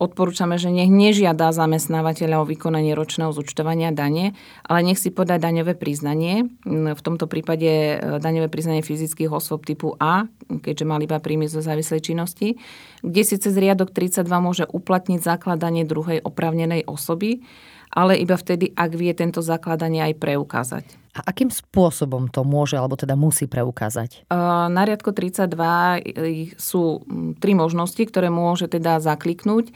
odporúčame, 0.00 0.56
že 0.56 0.72
nech 0.72 0.88
nežiada 0.88 1.52
zamestnávateľa 1.52 2.40
o 2.40 2.48
vykonanie 2.48 2.96
ročného 2.96 3.36
zúčtovania 3.36 3.92
dane, 3.92 4.32
ale 4.64 4.80
nech 4.80 4.96
si 4.96 5.12
podá 5.12 5.36
daňové 5.36 5.76
priznanie. 5.76 6.48
V 6.64 7.00
tomto 7.04 7.28
prípade 7.28 7.68
e, 7.68 7.96
daňové 8.00 8.48
priznanie 8.48 8.80
fyzických 8.80 9.28
osôb 9.28 9.68
typu 9.68 9.92
A, 10.00 10.24
keďže 10.48 10.88
mal 10.88 11.04
iba 11.04 11.20
príjmy 11.20 11.52
zo 11.52 11.60
závislej 11.60 12.00
činnosti, 12.00 12.56
kde 13.04 13.22
si 13.28 13.36
cez 13.36 13.52
riadok 13.52 13.92
32 13.92 14.24
môže 14.40 14.64
uplatniť 14.64 15.20
základanie 15.20 15.84
druhej 15.84 16.24
opravnenej 16.24 16.88
osoby, 16.88 17.44
ale 17.92 18.20
iba 18.20 18.36
vtedy, 18.36 18.72
ak 18.76 18.90
vie 18.94 19.12
tento 19.12 19.40
základanie 19.40 20.04
aj 20.04 20.14
preukázať. 20.20 20.84
A 21.18 21.34
akým 21.34 21.50
spôsobom 21.50 22.30
to 22.30 22.46
môže 22.46 22.78
alebo 22.78 22.94
teda 22.94 23.18
musí 23.18 23.50
preukázať? 23.50 24.30
Na 24.70 24.82
riadko 24.86 25.10
32 25.10 26.54
sú 26.54 27.02
tri 27.42 27.58
možnosti, 27.58 27.98
ktoré 27.98 28.30
môže 28.30 28.70
teda 28.70 29.02
zakliknúť 29.02 29.74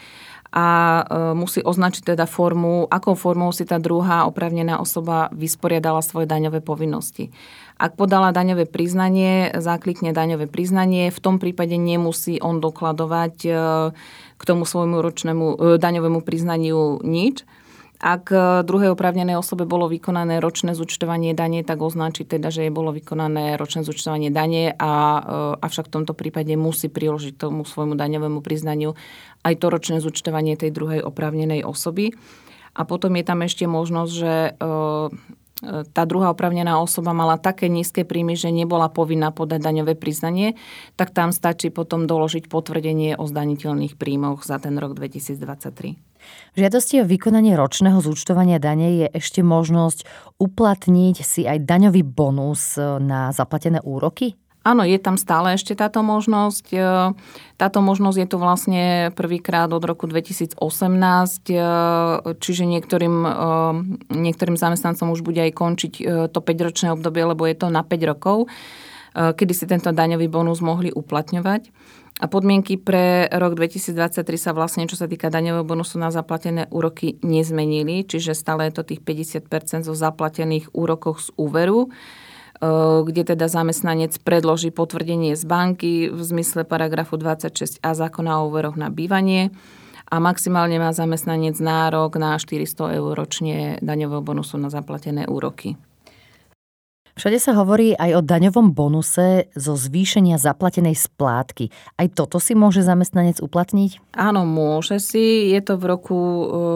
a 0.52 0.66
e, 0.69 1.02
musí 1.33 1.64
označiť 1.64 2.12
teda 2.12 2.28
formu, 2.28 2.85
akou 2.92 3.16
formou 3.16 3.57
si 3.57 3.64
tá 3.64 3.81
druhá 3.81 4.28
opravnená 4.28 4.76
osoba 4.76 5.33
vysporiadala 5.33 6.04
svoje 6.04 6.28
daňové 6.28 6.61
povinnosti. 6.61 7.33
Ak 7.81 7.97
podala 7.97 8.37
daňové 8.37 8.69
priznanie, 8.69 9.49
zaklikne 9.57 10.12
daňové 10.12 10.52
priznanie, 10.52 11.09
v 11.09 11.19
tom 11.25 11.40
prípade 11.40 11.75
nemusí 11.81 12.37
on 12.45 12.61
dokladovať 12.61 13.37
e, 13.49 13.50
k 14.37 14.42
tomu 14.45 14.69
svojmu 14.69 15.00
ročnému 15.00 15.47
e, 15.49 15.57
daňovému 15.81 16.21
priznaniu 16.21 17.00
nič 17.00 17.49
ak 18.02 18.35
e, 18.35 18.66
druhej 18.66 18.99
oprávnenej 18.99 19.38
osobe 19.38 19.62
bolo 19.62 19.87
vykonané 19.87 20.42
ročné 20.42 20.75
zúčtovanie 20.75 21.38
dane, 21.38 21.62
tak 21.62 21.78
označí 21.78 22.26
teda, 22.26 22.50
že 22.50 22.66
je 22.66 22.75
bolo 22.75 22.90
vykonané 22.90 23.54
ročné 23.54 23.87
zúčtovanie 23.87 24.35
dane 24.35 24.75
a 24.75 24.90
e, 24.90 25.21
avšak 25.62 25.87
v 25.87 25.94
tomto 26.02 26.12
prípade 26.18 26.50
musí 26.59 26.90
priložiť 26.90 27.38
tomu 27.38 27.62
svojmu 27.62 27.94
daňovému 27.94 28.42
priznaniu 28.42 28.99
aj 29.47 29.54
to 29.54 29.66
ročné 29.71 29.97
zúčtovanie 30.02 30.59
tej 30.59 30.75
druhej 30.75 31.00
oprávnenej 31.06 31.62
osoby. 31.62 32.11
A 32.75 32.82
potom 32.82 33.14
je 33.14 33.25
tam 33.25 33.47
ešte 33.47 33.71
možnosť, 33.71 34.11
že 34.11 34.35
e, 34.35 34.52
tá 35.94 36.02
druhá 36.02 36.35
opravnená 36.35 36.82
osoba 36.82 37.14
mala 37.14 37.38
také 37.38 37.71
nízke 37.71 38.02
príjmy, 38.02 38.35
že 38.35 38.50
nebola 38.50 38.90
povinná 38.90 39.30
podať 39.30 39.62
daňové 39.62 39.94
priznanie, 39.94 40.59
tak 40.99 41.14
tam 41.14 41.30
stačí 41.30 41.71
potom 41.71 42.11
doložiť 42.11 42.50
potvrdenie 42.50 43.14
o 43.14 43.30
zdaniteľných 43.30 43.94
príjmoch 43.94 44.42
za 44.42 44.59
ten 44.59 44.75
rok 44.75 44.99
2023. 44.99 46.12
V 46.52 46.58
žiadosti 46.60 47.00
o 47.00 47.08
vykonanie 47.08 47.56
ročného 47.56 47.98
zúčtovania 48.02 48.60
dane 48.60 49.04
je 49.04 49.06
ešte 49.12 49.40
možnosť 49.40 50.04
uplatniť 50.36 51.16
si 51.24 51.48
aj 51.48 51.64
daňový 51.64 52.04
bonus 52.04 52.76
na 52.80 53.32
zaplatené 53.32 53.80
úroky? 53.80 54.36
Áno, 54.62 54.86
je 54.86 54.94
tam 54.94 55.18
stále 55.18 55.58
ešte 55.58 55.74
táto 55.74 56.06
možnosť. 56.06 56.66
E, 56.70 56.78
táto 57.58 57.78
možnosť 57.82 58.18
je 58.22 58.26
tu 58.30 58.36
vlastne 58.38 58.82
prvýkrát 59.18 59.66
od 59.74 59.82
roku 59.82 60.06
2018, 60.06 60.54
e, 61.50 61.58
čiže 62.38 62.62
niektorým, 62.70 63.16
e, 63.26 63.30
niektorým 64.14 64.54
zamestnancom 64.54 65.10
už 65.10 65.26
bude 65.26 65.42
aj 65.42 65.52
končiť 65.58 65.92
to 66.30 66.38
5-ročné 66.38 66.94
obdobie, 66.94 67.26
lebo 67.26 67.42
je 67.42 67.58
to 67.58 67.74
na 67.74 67.82
5 67.82 68.06
rokov, 68.06 68.46
kedy 69.12 69.52
si 69.52 69.68
tento 69.68 69.92
daňový 69.92 70.30
bonus 70.30 70.64
mohli 70.64 70.88
uplatňovať. 70.88 71.68
A 72.21 72.28
podmienky 72.28 72.76
pre 72.76 73.26
rok 73.33 73.57
2023 73.57 74.23
sa 74.37 74.52
vlastne, 74.52 74.85
čo 74.85 75.00
sa 75.00 75.09
týka 75.09 75.33
daňového 75.33 75.64
bonusu 75.64 75.97
na 75.97 76.12
zaplatené 76.12 76.69
úroky, 76.69 77.16
nezmenili, 77.25 78.04
čiže 78.04 78.37
stále 78.37 78.69
je 78.69 78.76
to 78.76 78.83
tých 78.85 79.00
50% 79.00 79.88
zo 79.88 79.95
zaplatených 79.97 80.71
úrokoch 80.76 81.25
z 81.25 81.28
úveru 81.40 81.88
e, 81.88 82.69
kde 83.09 83.33
teda 83.33 83.49
zamestnanec 83.49 84.21
predloží 84.21 84.69
potvrdenie 84.69 85.35
z 85.35 85.45
banky 85.49 85.92
v 86.12 86.21
zmysle 86.21 86.69
paragrafu 86.69 87.16
26a 87.16 87.97
zákona 87.97 88.45
o 88.45 88.52
úveroch 88.52 88.76
na 88.76 88.92
bývanie 88.92 89.49
a 90.12 90.21
maximálne 90.21 90.76
má 90.76 90.92
zamestnanec 90.92 91.57
nárok 91.64 92.21
na 92.21 92.37
400 92.37 93.00
eur 93.00 93.16
ročne 93.16 93.81
daňového 93.81 94.21
bonusu 94.21 94.61
na 94.61 94.69
zaplatené 94.69 95.25
úroky. 95.25 95.81
Všade 97.12 97.37
sa 97.45 97.52
hovorí 97.52 97.92
aj 97.92 98.11
o 98.16 98.21
daňovom 98.25 98.73
bonuse 98.73 99.52
zo 99.52 99.76
zvýšenia 99.76 100.40
zaplatenej 100.40 100.97
splátky. 100.97 101.69
Aj 102.00 102.09
toto 102.09 102.40
si 102.40 102.57
môže 102.57 102.81
zamestnanec 102.81 103.37
uplatniť? 103.37 104.16
Áno, 104.16 104.49
môže 104.49 104.97
si. 104.97 105.52
Je 105.52 105.61
to 105.61 105.76
v 105.76 105.92
roku, 105.92 106.19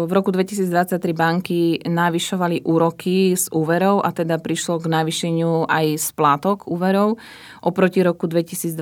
v 0.04 0.12
roku 0.12 0.36
2023 0.36 1.00
banky 1.16 1.80
navyšovali 1.88 2.68
úroky 2.68 3.32
z 3.32 3.48
úverov 3.48 4.04
a 4.04 4.12
teda 4.12 4.36
prišlo 4.36 4.84
k 4.84 4.92
navýšeniu 4.92 5.72
aj 5.72 6.04
splátok 6.04 6.68
úverov 6.68 7.16
oproti 7.64 8.04
roku 8.04 8.28
2022. 8.28 8.76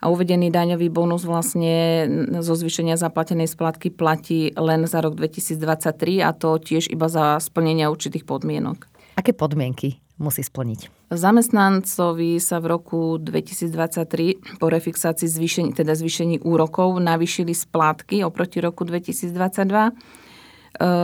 A 0.00 0.04
uvedený 0.08 0.48
daňový 0.48 0.88
bonus 0.88 1.28
vlastne 1.28 2.08
zo 2.40 2.56
zvýšenia 2.56 2.96
zaplatenej 2.96 3.52
splátky 3.52 3.92
platí 3.92 4.56
len 4.56 4.88
za 4.88 5.04
rok 5.04 5.12
2023 5.12 6.24
a 6.24 6.32
to 6.32 6.56
tiež 6.56 6.88
iba 6.88 7.12
za 7.12 7.36
splnenia 7.36 7.92
určitých 7.92 8.24
podmienok. 8.24 8.88
Aké 9.12 9.36
podmienky 9.36 10.00
musí 10.20 10.44
splniť? 10.44 11.10
Zamestnancovi 11.12 12.40
sa 12.40 12.60
v 12.60 12.66
roku 12.72 13.00
2023 13.20 14.58
po 14.60 14.66
refixácii 14.72 15.28
zvýšení, 15.28 15.70
teda 15.76 15.92
zvýšení 15.92 16.40
úrokov 16.44 16.96
navýšili 17.00 17.52
splátky 17.52 18.24
oproti 18.24 18.60
roku 18.60 18.84
2022. 18.84 19.32
E, 19.32 19.92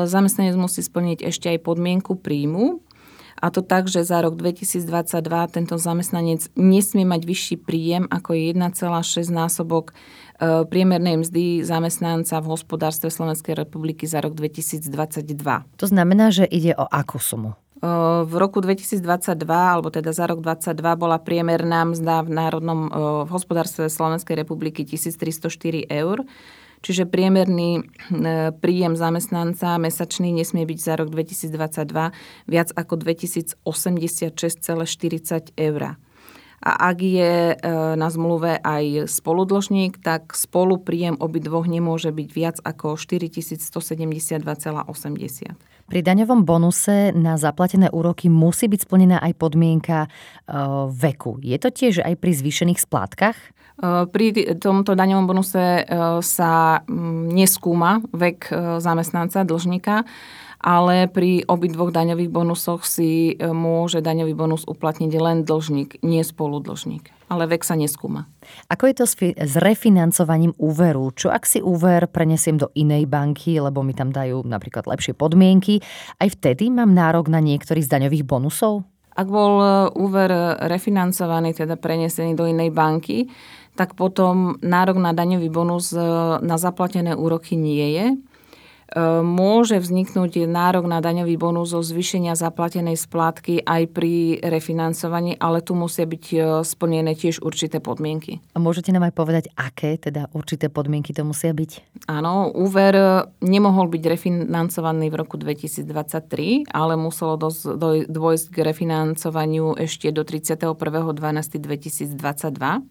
zamestnanec 0.08 0.56
musí 0.56 0.80
splniť 0.80 1.24
ešte 1.28 1.52
aj 1.52 1.58
podmienku 1.64 2.16
príjmu, 2.20 2.80
a 3.38 3.54
to 3.54 3.62
tak, 3.62 3.86
že 3.86 4.02
za 4.02 4.18
rok 4.18 4.34
2022 4.34 4.82
tento 5.54 5.78
zamestnanec 5.78 6.50
nesmie 6.58 7.06
mať 7.06 7.22
vyšší 7.22 7.56
príjem 7.62 8.04
ako 8.10 8.34
1,6 8.34 9.30
násobok 9.30 9.94
e, 9.94 10.66
priemernej 10.66 11.22
mzdy 11.22 11.62
zamestnanca 11.62 12.42
v 12.42 12.50
hospodárstve 12.50 13.08
Slovenskej 13.14 13.54
republiky 13.54 14.10
za 14.10 14.18
rok 14.18 14.34
2022. 14.34 14.90
To 15.78 15.86
znamená, 15.86 16.34
že 16.34 16.50
ide 16.50 16.74
o 16.74 16.86
akú 16.90 17.22
sumu? 17.22 17.54
V 17.78 18.34
roku 18.34 18.58
2022, 18.58 19.46
alebo 19.46 19.94
teda 19.94 20.10
za 20.10 20.26
rok 20.26 20.42
2022, 20.42 20.98
bola 20.98 21.22
priemerná 21.22 21.86
mzda 21.86 22.26
v 22.26 22.30
národnom 22.34 22.90
v 23.26 23.28
hospodárstve 23.30 23.86
Slovenskej 23.86 24.34
republiky 24.34 24.82
1304 24.82 25.86
eur. 25.86 26.26
Čiže 26.78 27.10
priemerný 27.10 27.90
príjem 28.62 28.94
zamestnanca 28.94 29.82
mesačný 29.82 30.30
nesmie 30.30 30.62
byť 30.66 30.78
za 30.78 30.94
rok 30.98 31.10
2022 31.10 32.12
viac 32.50 32.68
ako 32.74 32.94
2086,40 32.98 35.54
eur. 35.58 35.82
A 36.58 36.90
ak 36.90 36.98
je 36.98 37.54
na 37.94 38.08
zmluve 38.10 38.58
aj 38.58 39.06
spoludložník, 39.06 40.02
tak 40.02 40.34
spolu 40.34 40.82
príjem 40.82 41.14
obidvoch 41.18 41.70
nemôže 41.70 42.10
byť 42.10 42.28
viac 42.34 42.58
ako 42.62 42.98
4172,80. 42.98 45.54
Pri 45.88 46.04
daňovom 46.04 46.44
bonuse 46.44 47.16
na 47.16 47.40
zaplatené 47.40 47.88
úroky 47.88 48.28
musí 48.28 48.68
byť 48.68 48.80
splnená 48.84 49.16
aj 49.24 49.32
podmienka 49.40 50.04
e, 50.04 50.08
veku. 50.92 51.40
Je 51.40 51.56
to 51.56 51.72
tiež 51.72 52.04
aj 52.04 52.14
pri 52.20 52.32
zvýšených 52.36 52.80
splátkach? 52.80 53.38
Pri 54.10 54.58
tomto 54.58 54.98
daňovom 54.98 55.30
bonuse 55.30 55.86
sa 56.18 56.82
neskúma 57.30 58.02
vek 58.10 58.50
zamestnanca, 58.82 59.46
dlžníka, 59.46 60.02
ale 60.58 61.06
pri 61.06 61.46
obidvoch 61.46 61.94
daňových 61.94 62.30
bonusoch 62.34 62.82
si 62.82 63.38
môže 63.38 64.02
daňový 64.02 64.34
bonus 64.34 64.66
uplatniť 64.66 65.12
len 65.14 65.46
dlžník, 65.46 66.02
nie 66.02 66.22
spoludlžník. 66.26 67.14
Ale 67.28 67.44
vek 67.44 67.62
sa 67.62 67.76
neskúma. 67.76 68.24
Ako 68.72 68.88
je 68.88 68.94
to 68.96 69.04
s 69.36 69.54
refinancovaním 69.60 70.56
úveru? 70.56 71.12
Čo 71.12 71.28
ak 71.28 71.44
si 71.44 71.60
úver 71.60 72.08
prenesiem 72.08 72.56
do 72.56 72.72
inej 72.72 73.04
banky, 73.04 73.60
lebo 73.60 73.84
mi 73.84 73.92
tam 73.92 74.10
dajú 74.10 74.42
napríklad 74.48 74.88
lepšie 74.88 75.12
podmienky, 75.12 75.84
aj 76.18 76.40
vtedy 76.40 76.72
mám 76.72 76.96
nárok 76.96 77.28
na 77.28 77.38
niektorý 77.38 77.84
z 77.84 77.92
daňových 77.92 78.24
bonusov? 78.24 78.88
Ak 79.18 79.26
bol 79.26 79.60
e, 79.60 79.68
úver 79.98 80.30
refinancovaný, 80.62 81.52
teda 81.52 81.74
prenesený 81.74 82.38
do 82.38 82.46
inej 82.46 82.70
banky, 82.70 83.26
tak 83.74 83.98
potom 83.98 84.58
nárok 84.62 84.98
na 85.02 85.10
daňový 85.10 85.50
bonus 85.50 85.90
e, 85.90 86.00
na 86.38 86.56
zaplatené 86.56 87.18
úroky 87.18 87.58
nie 87.58 87.98
je 87.98 88.06
môže 89.20 89.76
vzniknúť 89.76 90.48
nárok 90.48 90.88
na 90.88 91.04
daňový 91.04 91.36
bonus 91.36 91.76
zo 91.76 91.84
zvýšenia 91.84 92.32
zaplatenej 92.32 92.96
splátky 92.96 93.68
aj 93.68 93.82
pri 93.92 94.40
refinancovaní, 94.40 95.36
ale 95.36 95.60
tu 95.60 95.76
musia 95.76 96.08
byť 96.08 96.24
e, 96.32 96.64
splnené 96.64 97.12
tiež 97.12 97.44
určité 97.44 97.84
podmienky. 97.84 98.40
A 98.56 98.58
môžete 98.62 98.96
nám 98.96 99.04
aj 99.04 99.12
povedať, 99.12 99.52
aké 99.60 100.00
teda 100.00 100.32
určité 100.32 100.72
podmienky 100.72 101.12
to 101.12 101.20
musia 101.20 101.52
byť? 101.52 102.00
Áno, 102.08 102.48
úver 102.56 102.96
e, 102.96 103.28
nemohol 103.44 103.92
byť 103.92 104.02
refinancovaný 104.08 105.12
v 105.12 105.20
roku 105.20 105.36
2023, 105.36 106.72
ale 106.72 106.96
muselo 106.96 107.36
dôjsť 108.08 108.46
k 108.48 108.56
refinancovaniu 108.64 109.76
ešte 109.76 110.08
do 110.08 110.24
31.12.2022. 110.24 112.88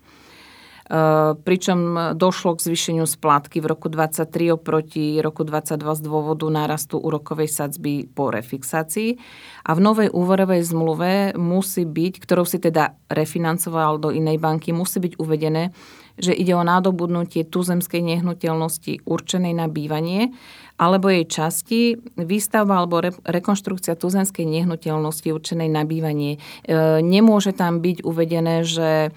Eh, 0.88 1.36
pričom 1.44 2.00
došlo 2.16 2.56
k 2.56 2.64
zvýšeniu 2.72 3.04
splátky 3.04 3.60
v 3.60 3.76
roku 3.76 3.92
2023 3.92 4.56
oproti 4.56 5.20
roku 5.20 5.44
2022 5.44 6.00
z 6.00 6.02
dôvodu 6.08 6.48
nárastu 6.48 6.96
úrokovej 6.96 7.52
sadzby 7.52 8.08
po 8.08 8.32
refixácii. 8.32 9.20
A 9.68 9.76
v 9.76 9.84
novej 9.84 10.10
úverovej 10.16 10.64
zmluve 10.64 11.36
musí 11.36 11.84
byť, 11.84 12.24
ktorou 12.24 12.48
si 12.48 12.64
teda 12.64 12.96
refinancoval 13.12 14.00
do 14.00 14.16
inej 14.16 14.40
banky, 14.40 14.72
musí 14.72 15.04
byť 15.04 15.20
uvedené, 15.20 15.76
že 16.16 16.32
ide 16.32 16.56
o 16.56 16.64
nádobudnutie 16.64 17.44
tuzemskej 17.44 18.00
nehnuteľnosti 18.08 19.04
určenej 19.04 19.60
na 19.60 19.68
bývanie 19.68 20.32
alebo 20.78 21.10
jej 21.10 21.26
časti, 21.28 21.82
výstavba 22.16 22.80
alebo 22.80 23.02
re, 23.04 23.12
rekonštrukcia 23.28 23.98
tuzemskej 23.98 24.46
nehnuteľnosti 24.46 25.36
určenej 25.36 25.68
na 25.74 25.84
bývanie. 25.84 26.38
E, 26.38 27.02
nemôže 27.02 27.52
tam 27.52 27.82
byť 27.82 28.06
uvedené, 28.06 28.62
že 28.62 29.10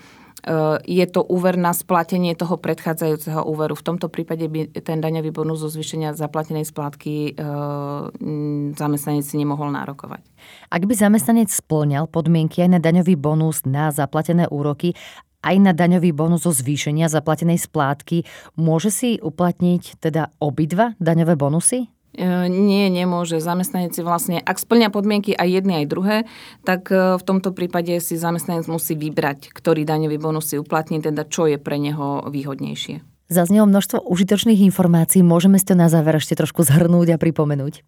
je 0.87 1.07
to 1.09 1.21
úver 1.21 1.61
na 1.61 1.77
splatenie 1.77 2.33
toho 2.33 2.57
predchádzajúceho 2.57 3.45
úveru. 3.45 3.77
V 3.77 3.87
tomto 3.87 4.09
prípade 4.09 4.49
by 4.49 4.73
ten 4.81 4.99
daňový 5.01 5.31
bonus 5.33 5.61
zo 5.61 5.69
zvýšenia 5.69 6.17
zaplatenej 6.17 6.65
splátky 6.65 7.15
eh, 7.33 7.45
zamestnanec 8.75 9.25
si 9.25 9.37
nemohol 9.37 9.73
nárokovať. 9.73 10.25
Ak 10.73 10.83
by 10.89 10.95
zamestnanec 10.97 11.53
splňal 11.53 12.09
podmienky 12.09 12.65
aj 12.65 12.71
na 12.77 12.81
daňový 12.81 13.15
bonus 13.21 13.69
na 13.69 13.93
zaplatené 13.93 14.49
úroky, 14.49 14.97
aj 15.41 15.57
na 15.57 15.73
daňový 15.73 16.13
bonus 16.13 16.45
zo 16.45 16.53
zvýšenia 16.53 17.09
zaplatenej 17.09 17.61
splátky, 17.61 18.29
môže 18.61 18.93
si 18.93 19.17
uplatniť 19.21 20.01
teda 20.01 20.37
obidva 20.37 20.93
daňové 21.01 21.37
bonusy? 21.37 21.89
E, 22.11 22.51
nie, 22.51 22.91
nemôže. 22.91 23.39
Zamestnanec 23.39 23.95
si 23.95 24.03
vlastne, 24.03 24.43
ak 24.43 24.59
splňa 24.59 24.91
podmienky 24.91 25.31
aj 25.31 25.63
jedny, 25.63 25.73
aj 25.83 25.87
druhé, 25.87 26.17
tak 26.67 26.91
e, 26.91 27.15
v 27.15 27.23
tomto 27.23 27.55
prípade 27.55 27.95
si 28.03 28.19
zamestnanec 28.19 28.67
musí 28.67 28.99
vybrať, 28.99 29.55
ktorý 29.55 29.87
daňový 29.87 30.19
bonus 30.19 30.51
si 30.51 30.59
uplatní, 30.59 30.99
teda 30.99 31.23
čo 31.31 31.47
je 31.47 31.63
pre 31.63 31.79
neho 31.79 32.27
výhodnejšie. 32.27 33.07
Zaznelo 33.31 33.71
množstvo 33.71 34.11
užitočných 34.11 34.59
informácií. 34.67 35.23
Môžeme 35.23 35.55
si 35.63 35.71
to 35.71 35.79
na 35.79 35.87
záver 35.87 36.19
ešte 36.19 36.35
trošku 36.35 36.67
zhrnúť 36.67 37.15
a 37.15 37.21
pripomenúť? 37.23 37.75
E, 37.79 37.83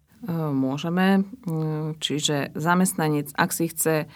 môžeme. 0.55 1.27
Čiže 1.99 2.55
zamestnanec, 2.55 3.35
ak 3.35 3.51
si 3.51 3.67
chce 3.67 4.07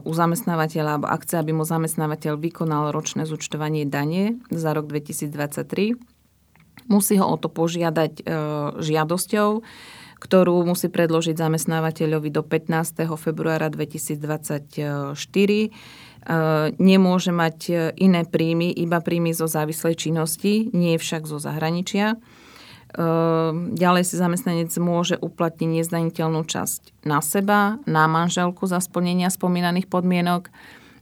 u 0.00 0.12
zamestnávateľa, 0.16 0.96
alebo 0.96 1.04
ak 1.12 1.28
chce, 1.28 1.36
aby 1.36 1.52
mu 1.52 1.68
zamestnávateľ 1.68 2.40
vykonal 2.40 2.96
ročné 2.96 3.28
zúčtovanie 3.28 3.84
dane 3.84 4.40
za 4.48 4.72
rok 4.72 4.88
2023, 4.88 6.00
Musí 6.88 7.16
ho 7.16 7.26
o 7.26 7.36
to 7.40 7.48
požiadať 7.48 8.12
e, 8.20 8.22
žiadosťou, 8.80 9.50
ktorú 10.20 10.54
musí 10.64 10.88
predložiť 10.88 11.36
zamestnávateľovi 11.36 12.28
do 12.32 12.44
15. 12.44 13.08
februára 13.16 13.72
2024. 13.72 15.14
E, 15.14 15.68
nemôže 16.76 17.32
mať 17.32 17.58
e, 17.68 17.74
iné 18.00 18.28
príjmy, 18.28 18.72
iba 18.72 19.00
príjmy 19.00 19.32
zo 19.32 19.48
závislej 19.48 19.96
činnosti, 19.96 20.68
nie 20.76 20.96
však 21.00 21.24
zo 21.24 21.40
zahraničia. 21.40 22.20
Ďalej 23.74 24.06
si 24.06 24.14
zamestnanec 24.14 24.70
môže 24.78 25.18
uplatniť 25.18 25.82
nezdaniteľnú 25.82 26.46
časť 26.46 27.02
na 27.02 27.18
seba, 27.18 27.82
na 27.90 28.06
manželku 28.06 28.70
za 28.70 28.78
splnenia 28.78 29.34
spomínaných 29.34 29.90
podmienok, 29.90 30.46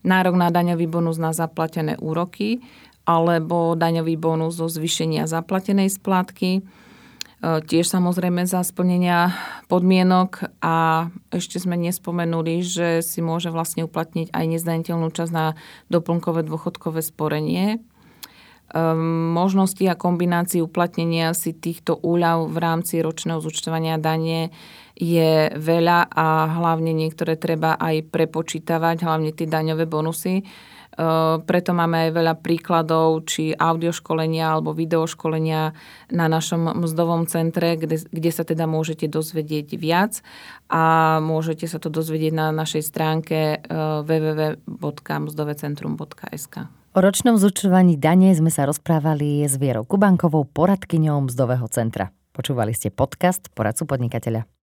nárok 0.01 0.35
na 0.41 0.49
daňový 0.49 0.89
bonus 0.89 1.21
na 1.21 1.37
zaplatené 1.37 2.01
úroky, 2.01 2.65
alebo 3.03 3.75
daňový 3.75 4.15
bonus 4.15 4.59
zo 4.59 4.71
zvýšenia 4.71 5.27
zaplatenej 5.27 5.91
splátky, 5.91 6.51
e, 6.59 6.63
tiež 7.43 7.87
samozrejme 7.91 8.47
za 8.47 8.63
splnenia 8.63 9.35
podmienok 9.67 10.47
a 10.63 11.09
ešte 11.35 11.59
sme 11.59 11.75
nespomenuli, 11.79 12.63
že 12.63 13.03
si 13.03 13.19
môže 13.19 13.51
vlastne 13.51 13.83
uplatniť 13.91 14.31
aj 14.31 14.45
nezdaniteľnú 14.47 15.11
časť 15.11 15.33
na 15.35 15.59
doplnkové 15.91 16.47
dôchodkové 16.47 17.03
sporenie. 17.03 17.67
E, 17.75 17.79
možnosti 19.35 19.83
a 19.91 19.99
kombinácií 19.99 20.63
uplatnenia 20.63 21.35
si 21.35 21.51
týchto 21.51 21.99
úľav 21.99 22.55
v 22.55 22.59
rámci 22.63 23.03
ročného 23.03 23.43
zúčtovania 23.43 23.99
dane 23.99 24.55
je 24.95 25.51
veľa 25.59 26.15
a 26.15 26.47
hlavne 26.63 26.95
niektoré 26.95 27.35
treba 27.35 27.75
aj 27.75 28.13
prepočítavať, 28.15 29.03
hlavne 29.03 29.35
tie 29.35 29.51
daňové 29.51 29.91
bonusy 29.91 30.47
preto 31.49 31.73
máme 31.73 32.09
aj 32.09 32.11
veľa 32.13 32.35
príkladov, 32.45 33.25
či 33.25 33.57
audioškolenia 33.57 34.53
alebo 34.53 34.77
videoškolenia 34.77 35.73
na 36.13 36.29
našom 36.29 36.85
mzdovom 36.85 37.25
centre, 37.27 37.77
kde, 37.81 37.97
kde 38.13 38.31
sa 38.31 38.45
teda 38.45 38.69
môžete 38.69 39.09
dozvedieť 39.09 39.81
viac 39.81 40.21
a 40.69 41.17
môžete 41.25 41.65
sa 41.65 41.81
to 41.81 41.89
dozvedieť 41.89 42.37
na 42.37 42.53
našej 42.53 42.85
stránke 42.85 43.65
www.mzdovecentrum.sk. 44.05 46.55
O 46.93 47.01
ročnom 47.01 47.41
zúčtovaní 47.41 47.97
dane 47.97 48.37
sme 48.37 48.53
sa 48.53 48.69
rozprávali 48.69 49.49
s 49.49 49.57
Vierou 49.57 49.89
Kubankovou, 49.89 50.45
poradkyňou 50.45 51.25
Mzdového 51.25 51.65
centra. 51.73 52.13
Počúvali 52.37 52.77
ste 52.77 52.93
podcast 52.93 53.49
Poradcu 53.57 53.89
podnikateľa. 53.89 54.52